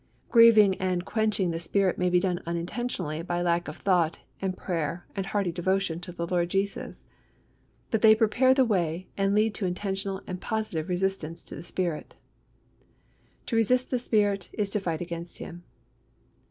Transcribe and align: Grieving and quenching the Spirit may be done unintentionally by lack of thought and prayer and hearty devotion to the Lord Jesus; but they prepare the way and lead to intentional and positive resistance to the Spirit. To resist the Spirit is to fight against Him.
Grieving 0.31 0.73
and 0.81 1.05
quenching 1.05 1.51
the 1.51 1.59
Spirit 1.59 1.99
may 1.99 2.09
be 2.09 2.19
done 2.19 2.41
unintentionally 2.47 3.21
by 3.21 3.43
lack 3.43 3.67
of 3.67 3.77
thought 3.77 4.17
and 4.41 4.57
prayer 4.57 5.05
and 5.15 5.27
hearty 5.27 5.51
devotion 5.51 5.99
to 5.99 6.11
the 6.11 6.25
Lord 6.25 6.49
Jesus; 6.49 7.05
but 7.91 8.01
they 8.01 8.15
prepare 8.15 8.55
the 8.55 8.65
way 8.65 9.09
and 9.15 9.35
lead 9.35 9.53
to 9.53 9.67
intentional 9.67 10.23
and 10.25 10.41
positive 10.41 10.89
resistance 10.89 11.43
to 11.43 11.53
the 11.55 11.61
Spirit. 11.61 12.15
To 13.45 13.55
resist 13.55 13.91
the 13.91 13.99
Spirit 13.99 14.49
is 14.53 14.71
to 14.71 14.79
fight 14.79 15.01
against 15.01 15.37
Him. 15.37 15.61